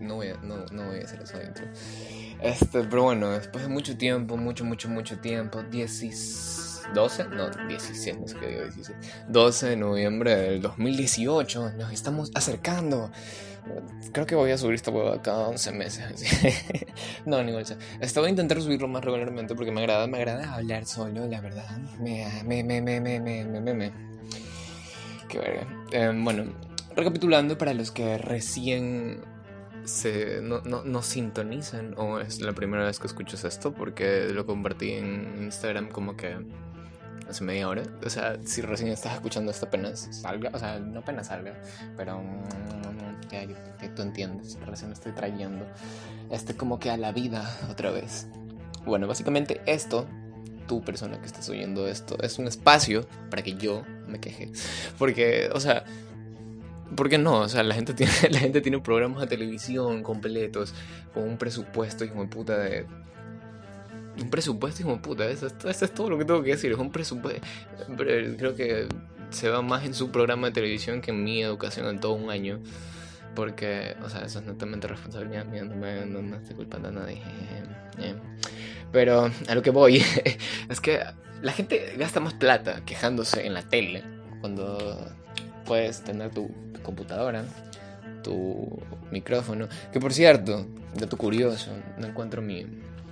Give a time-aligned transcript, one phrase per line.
[0.00, 1.66] No voy a, no, no voy a hacer eso adentro.
[2.40, 8.18] Este, pero bueno, después de mucho tiempo, mucho, mucho, mucho tiempo, 10, 12, no, 16,
[8.18, 13.10] no sé qué digo, 16, 12 de noviembre del 2018, nos estamos acercando.
[14.12, 16.24] Creo que voy a subir esta hueva cada 11 meses.
[17.26, 17.76] no, ni bolsa.
[18.00, 21.40] Esta voy a intentar subirlo más regularmente porque me agrada, me agrada hablar solo, la
[21.40, 21.76] verdad.
[22.00, 23.92] Me, me, me, me, me, me, me.
[25.28, 25.66] Qué verga.
[25.92, 26.44] Eh, bueno,
[26.98, 29.20] recapitulando para los que recién
[29.84, 34.44] se, no, no, no, sintonizan o es la primera vez que escuchas esto porque lo
[34.44, 36.36] compartí en Instagram como que
[37.28, 37.84] hace media hora.
[38.04, 41.54] O sea, si recién estás escuchando esto apenas salga, o sea, no apenas salga,
[41.96, 45.66] pero mm, ya, ya, tú entiendes, recién estoy trayendo
[46.30, 48.26] este como que a la vida otra vez.
[48.84, 50.06] Bueno, básicamente esto,
[50.66, 54.50] tu persona que estás oyendo esto, es un espacio para que yo me queje.
[54.98, 55.84] Porque, o sea,
[56.96, 57.40] ¿Por qué no?
[57.40, 60.74] O sea, la gente tiene, la gente tiene programas de televisión completos
[61.14, 62.86] con un presupuesto, hijo de puta, de.
[64.20, 65.26] Un presupuesto, hijo de puta.
[65.26, 66.72] Eso, eso, es todo lo que tengo que decir.
[66.72, 67.40] Es un presupuesto.
[67.96, 68.88] Creo que
[69.30, 72.30] se va más en su programa de televisión que en mi educación en todo un
[72.30, 72.60] año.
[73.34, 75.62] Porque, o sea, eso es netamente responsabilidad mía.
[75.64, 77.22] No me, no me estoy culpando a nadie.
[78.90, 80.02] Pero a lo que voy
[80.68, 81.00] es que
[81.42, 84.02] la gente gasta más plata quejándose en la tele
[84.40, 85.14] cuando
[85.68, 86.50] puedes tener tu
[86.82, 87.44] computadora,
[88.24, 88.80] tu
[89.12, 89.68] micrófono.
[89.92, 92.66] Que por cierto, dato curioso, no encuentro mi.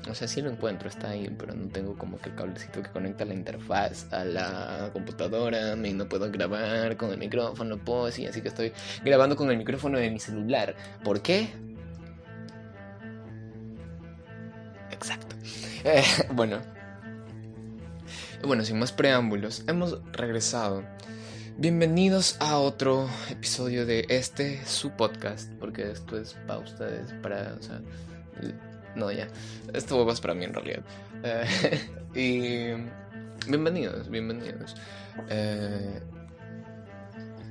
[0.09, 2.91] O sea, sí lo encuentro, está ahí, pero no tengo como que el cablecito que
[2.91, 5.77] conecta la interfaz a la computadora.
[5.77, 8.73] Y no puedo grabar con el micrófono, puedo, sí, así que estoy
[9.05, 10.75] grabando con el micrófono de mi celular.
[11.05, 11.51] ¿Por qué?
[14.91, 15.37] Exacto.
[15.85, 16.61] Eh, bueno.
[18.45, 20.85] Bueno, sin más preámbulos, hemos regresado
[21.59, 27.63] Bienvenidos a otro episodio de este, su podcast, porque esto es para ustedes, para, o
[27.63, 27.81] sea,
[28.95, 29.27] no, ya,
[29.73, 30.83] esto es para mí en realidad.
[31.23, 31.81] Eh,
[32.15, 34.75] y bienvenidos, bienvenidos.
[35.31, 35.99] Eh,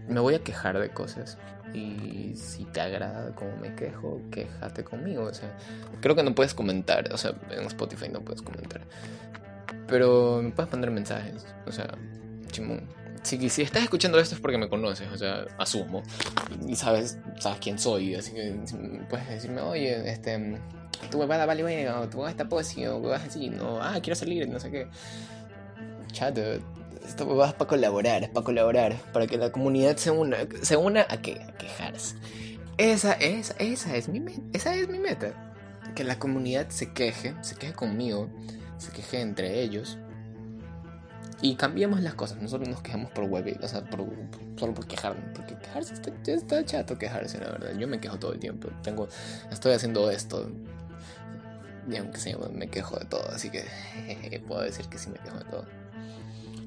[0.08, 1.40] me voy a quejar de cosas
[1.74, 5.58] y si te agrada como me quejo, quéjate conmigo, o sea,
[6.02, 8.82] creo que no puedes comentar, o sea, en Spotify no puedes comentar,
[9.88, 11.88] pero me puedes mandar mensajes, o sea,
[12.52, 12.88] chimón
[13.26, 16.04] si, si estás escuchando esto es porque me conoces, o sea, asumo.
[16.68, 18.56] Y sabes, sabes quién soy, así que
[19.10, 20.60] puedes decirme, oye, este,
[21.10, 24.60] tu huevada vale bueno, tu esta poesía, o vas así, no, ah, quiero salir, no
[24.60, 24.88] sé qué.
[26.12, 26.42] Chato,
[27.06, 31.06] esto vas para colaborar, es para colaborar, para que la comunidad se una, se una
[31.10, 31.42] a, qué?
[31.42, 32.16] a quejarse.
[32.78, 35.34] Esa, esa, esa es mi esa es mi meta.
[35.96, 38.30] Que la comunidad se queje, se queje conmigo,
[38.78, 39.98] se queje entre ellos
[41.42, 42.42] y cambiemos las cosas.
[42.42, 44.06] Nosotros nos quejamos por web, o sea, por,
[44.58, 45.24] solo por quejarnos.
[45.36, 47.78] Porque quejarse está, está, chato quejarse, la verdad.
[47.78, 48.70] Yo me quejo todo el tiempo.
[48.84, 49.08] Tengo,
[49.52, 50.50] estoy haciendo esto.
[51.90, 53.30] Y aunque sea, me quejo de todo.
[53.30, 53.64] Así que
[54.48, 55.66] puedo decir que sí me quejo de todo.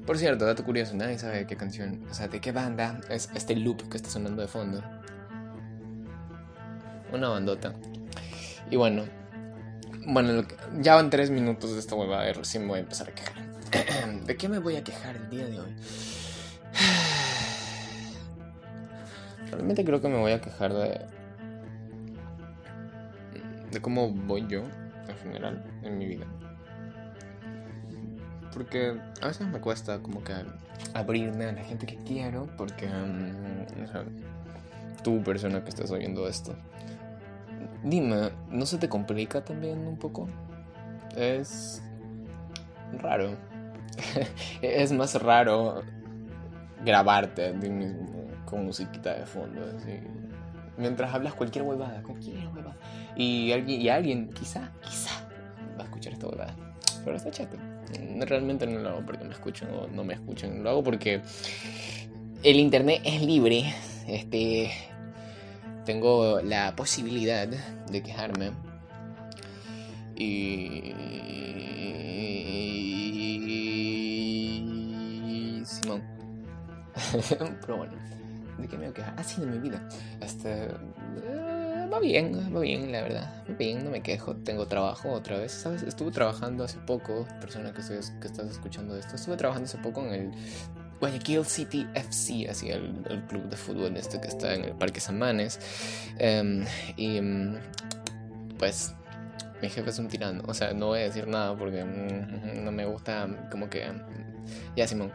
[0.09, 3.55] Por cierto, dato curioso, nadie sabe qué canción, o sea, de qué banda es este
[3.55, 4.83] loop que está sonando de fondo.
[7.13, 7.75] Una bandota.
[8.71, 9.05] Y bueno,
[10.07, 10.47] bueno,
[10.81, 13.48] ya van tres minutos de esta hueva recién voy a empezar a quejar.
[14.29, 15.73] ¿De qué me voy a quejar el día de hoy?
[19.49, 21.01] Realmente creo que me voy a quejar de.
[23.71, 24.61] de cómo voy yo,
[25.07, 26.27] en general, en mi vida.
[28.53, 30.35] Porque a veces me cuesta como que
[30.93, 32.85] abrirme a la gente que quiero, porque.
[32.85, 33.33] Um,
[35.03, 36.55] tú, persona que estás oyendo esto.
[37.83, 40.27] Dime, ¿no se te complica también un poco?
[41.15, 41.81] Es
[43.01, 43.48] raro
[44.61, 45.83] es más raro
[46.83, 47.53] grabarte
[48.45, 49.61] con musiquita de fondo.
[50.77, 52.77] Mientras hablas cualquier huevada, cualquier huevada.
[53.15, 55.11] Y alguien, y alguien quizá, quizá,
[55.77, 56.55] va a escuchar esta huevada.
[57.03, 57.57] Pero está chato.
[58.19, 60.63] Realmente no lo hago porque me escuchan o no me escuchan.
[60.63, 61.21] Lo hago porque
[62.43, 63.73] el internet es libre.
[64.07, 64.71] Este.
[65.85, 68.51] Tengo la posibilidad de quejarme.
[70.15, 70.93] Y
[77.61, 77.93] Pero bueno,
[78.57, 79.13] ¿de qué me voy a quejar?
[79.17, 79.81] Ah, sí, de mi vida.
[80.21, 80.65] Este.
[80.65, 83.43] Eh, va bien, va bien, la verdad.
[83.49, 84.35] Va bien, no me quejo.
[84.35, 85.65] Tengo trabajo otra vez.
[85.65, 89.15] Estuve trabajando hace poco, persona que, que estás escuchando esto.
[89.15, 90.31] Estuve trabajando hace poco en el
[90.99, 95.59] Guayaquil City FC, así el, club de fútbol este que está en el Parque Samanes.
[96.17, 96.65] Em,
[96.97, 97.57] y mm,
[98.57, 98.93] pues
[99.61, 100.43] mi jefe es un tirano.
[100.47, 103.87] O sea, no voy a decir nada porque mm, no me gusta como que...
[104.75, 105.11] Ya, Simón.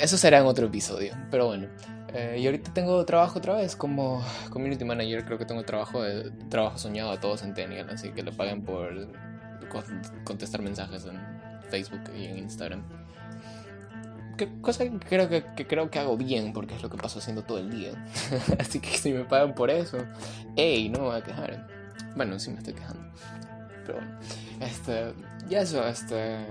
[0.00, 1.14] Eso será en otro episodio.
[1.30, 1.68] Pero bueno.
[2.14, 5.24] Eh, y ahorita tengo trabajo otra vez como community manager.
[5.24, 7.88] Creo que tengo trabajo de trabajo soñado a todos en Tennial.
[7.90, 9.08] Así que le paguen por
[10.24, 11.20] contestar mensajes en
[11.70, 12.82] Facebook y en Instagram.
[14.38, 17.42] ¿Qué cosa que creo que, creo que hago bien porque es lo que paso haciendo
[17.42, 17.90] todo el día.
[18.58, 19.98] así que si me pagan por eso,
[20.56, 20.88] ¡ey!
[20.88, 21.66] No me voy a quejar.
[22.14, 23.02] Bueno, sí me estoy quejando.
[23.84, 24.18] Pero bueno,
[24.60, 25.12] este,
[25.48, 26.46] ya eso, este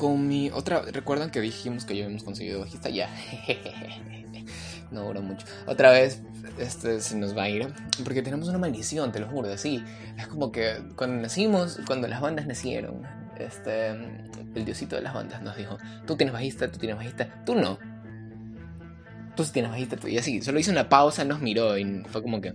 [0.00, 0.80] con mi otra.
[0.80, 2.88] ¿Recuerdan que dijimos que ya habíamos conseguido bajista?
[2.88, 3.10] Ya.
[4.90, 5.46] no dura mucho.
[5.66, 6.22] Otra vez
[6.58, 7.68] este se nos va a ir.
[8.02, 9.54] Porque tenemos una maldición, te lo juro.
[9.58, 9.84] Sí.
[10.16, 13.02] Es como que cuando nacimos, cuando las bandas nacieron,
[13.38, 13.90] este.
[14.54, 15.76] El diosito de las bandas nos dijo:
[16.06, 17.78] Tú tienes bajista, tú tienes bajista, tú no.
[19.36, 20.08] Tú sí tienes bajista, tú.
[20.08, 22.54] Y así, solo hizo una pausa, nos miró y fue como que.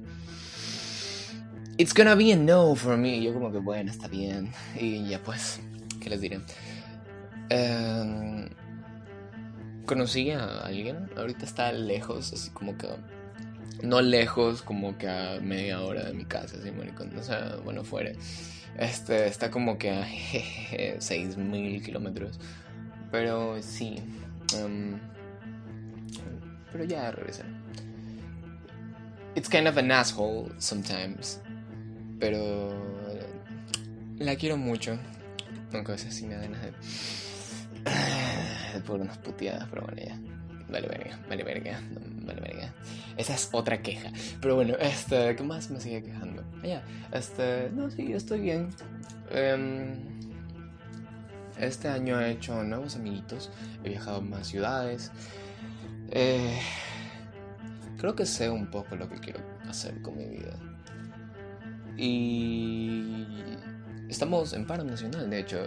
[1.78, 3.18] It's gonna be a no for me.
[3.18, 4.52] Y yo, como que, bueno, está bien.
[4.80, 5.60] Y ya pues,
[6.02, 6.40] ¿qué les diré?
[7.50, 8.50] Eh,
[9.86, 12.88] conocí a alguien, ahorita está lejos, así como que.
[13.84, 16.72] No lejos, como que a media hora de mi casa, así.
[17.18, 18.12] O sea, bueno, fuera.
[18.78, 20.06] Este, está como que a
[21.00, 22.40] 6.000 kilómetros.
[23.12, 23.98] Pero sí.
[24.58, 24.98] Um,
[26.72, 27.44] pero ya regresé.
[29.36, 31.42] It's kind of an asshole sometimes.
[32.20, 32.74] Pero.
[34.18, 34.98] La quiero mucho.
[35.74, 36.72] Aunque a veces sí me da nada
[38.86, 40.20] por unas puteadas, pero bueno, ya.
[40.68, 41.80] Vale, verga, vale, verga,
[42.26, 42.74] vale, verga.
[43.18, 44.12] Esa es otra queja.
[44.42, 46.44] Pero bueno, este, ¿qué más me sigue quejando?
[46.64, 46.84] Ah, ya,
[47.14, 48.70] este, no, sí, estoy bien.
[49.32, 49.96] Em,
[51.60, 53.52] este año he hecho nuevos amiguitos,
[53.84, 55.12] he viajado a más ciudades.
[56.12, 56.60] Eh,
[57.98, 59.40] creo que sé un poco lo que quiero
[59.70, 60.56] hacer con mi vida.
[61.98, 63.26] Y
[64.10, 65.60] estamos en paro nacional, de hecho,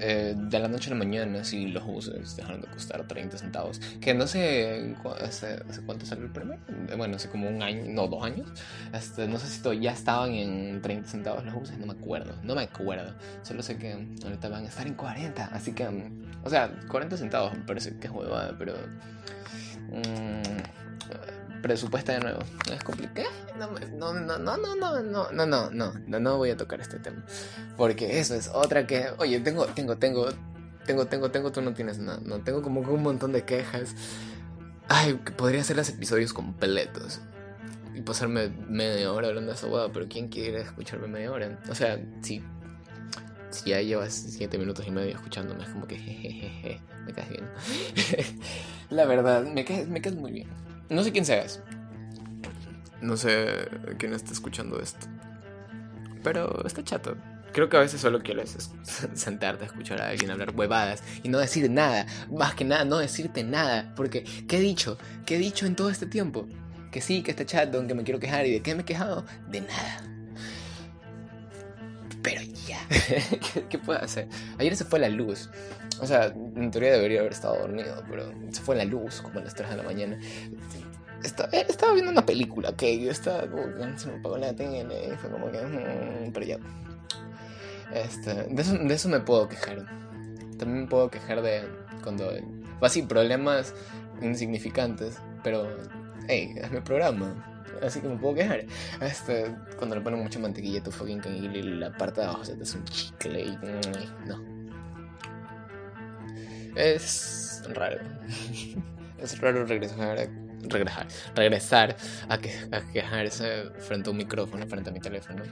[0.00, 3.80] eh, de la noche a la mañana, si los buses dejaron de costar 30 centavos.
[4.00, 6.58] Que no sé hace, cuánto salió el primer.
[6.88, 8.48] Eh, bueno, hace como un año, no, dos años.
[8.92, 12.34] Este, no sé si ya estaban en 30 centavos los buses, no me acuerdo.
[12.42, 13.14] No me acuerdo.
[13.42, 13.92] Solo sé que
[14.24, 15.46] ahorita van a estar en 40.
[15.46, 15.86] Así que,
[16.42, 18.74] o sea, 40 centavos me parece que es huevada, pero.
[19.90, 20.79] Mmm,
[21.62, 22.40] presupuesta de nuevo.
[22.72, 23.28] Es complicado.
[23.58, 26.98] No, no, no, no, no, no, no, no, no, no, no voy a tocar este
[26.98, 27.24] tema.
[27.76, 30.28] Porque eso es otra que, oye, tengo, tengo, tengo,
[30.86, 32.20] tengo, tengo, tengo, tú no tienes nada.
[32.24, 33.94] No, tengo como un montón de quejas.
[34.88, 37.20] Ay, podría hacer los episodios completos.
[37.94, 41.58] Y pasarme media hora hablando de esa hueá, pero ¿quién quiere escucharme media hora?
[41.68, 42.42] O sea, si,
[43.50, 47.44] si ya llevas siete minutos y medio escuchándome, es como que jejeje, me caes bien.
[48.90, 50.48] La verdad, me caes, me caes muy bien.
[50.90, 51.60] No sé quién seas.
[53.00, 55.06] No sé quién está escuchando esto.
[56.22, 57.16] Pero está chato.
[57.52, 58.70] Creo que a veces solo quieres
[59.14, 62.06] sentarte a escuchar a alguien hablar huevadas y no decir nada.
[62.30, 63.92] Más que nada, no decirte nada.
[63.96, 64.98] Porque, ¿qué he dicho?
[65.24, 66.48] ¿Qué he dicho en todo este tiempo?
[66.90, 68.46] Que sí, que está chato, que me quiero quejar.
[68.46, 69.24] ¿Y de qué me he quejado?
[69.48, 70.09] De nada.
[72.90, 72.98] Ya.
[73.68, 74.28] ¿Qué, puedo hacer?
[74.58, 75.48] Ayer se fue la luz.
[76.00, 79.42] O sea, en teoría debería haber estado dormido, pero se fue la luz como a
[79.42, 80.18] las 3 de la mañana.
[81.52, 85.10] Eh, estaba, viendo una película, ok, yo estaba como que se me apagó la tele
[85.12, 86.58] y fue como que, mm, pero ya.
[87.92, 89.84] Este, de, eso, de eso me puedo quejar.
[90.58, 91.68] También me puedo quejar de
[92.02, 92.32] cuando,
[92.80, 93.74] así, problemas
[94.22, 95.68] insignificantes, pero,
[96.28, 97.49] hey, es mi programa.
[97.82, 98.64] Así que me puedo quejar.
[99.00, 102.44] Este, cuando le ponen mucha mantequilla a tu fucking canguil y la parte de abajo
[102.44, 103.50] se te hace un chicle y.
[103.50, 104.60] Mm, no.
[106.76, 108.00] Es raro.
[109.18, 110.26] es raro regresar a,
[110.68, 111.96] regresar, regresar
[112.28, 115.42] a, que, a quejarse frente a un micrófono, frente a mi teléfono.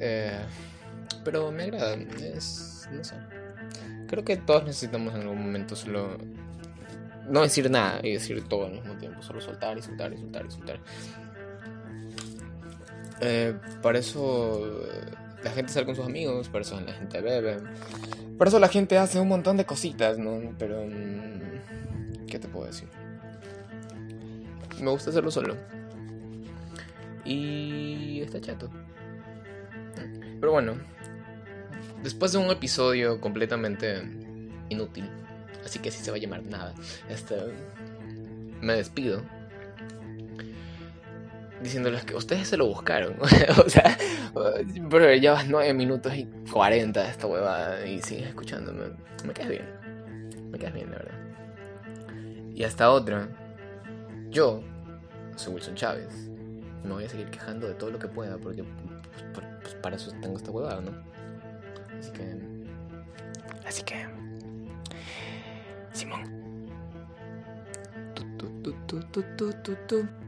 [0.00, 0.40] Eh,
[1.24, 1.94] pero me agrada.
[1.94, 2.88] Es.
[2.92, 3.14] No sé.
[4.08, 6.18] Creo que todos necesitamos en algún momento solo.
[7.28, 9.22] No decir nada y decir todo al mismo tiempo.
[9.22, 10.80] Solo soltar soltar y soltar.
[13.20, 14.82] Eh, para eso
[15.42, 17.58] la gente sale con sus amigos, para eso la gente bebe.
[18.36, 20.54] Por eso la gente hace un montón de cositas, ¿no?
[20.58, 20.84] Pero...
[20.86, 22.88] Mm, ¿Qué te puedo decir?
[24.80, 25.56] Me gusta hacerlo solo.
[27.24, 28.70] Y está chato.
[30.40, 30.74] Pero bueno,
[32.02, 34.02] después de un episodio completamente
[34.68, 35.08] inútil,
[35.64, 36.74] así que así se va a llamar nada,
[37.08, 37.36] este,
[38.60, 39.22] me despido
[41.64, 43.16] diciéndoles que ustedes se lo buscaron.
[43.64, 43.96] o sea,
[44.90, 48.90] pero llevas 9 minutos y 40 de esta huevada y sigues escuchándome.
[49.24, 49.64] Me quedas bien.
[50.50, 51.14] Me quedas bien, de verdad.
[52.54, 53.28] Y hasta otra.
[54.30, 54.62] Yo
[55.36, 56.28] soy Wilson Chávez.
[56.84, 58.62] Me voy a seguir quejando de todo lo que pueda porque
[59.32, 60.92] pues, para eso tengo esta huevada, ¿no?
[61.98, 62.36] Así que.
[63.66, 64.06] Así que.
[65.94, 66.20] 自慢。
[68.14, 70.23] 嘟嘟嘟嘟嘟嘟嘟。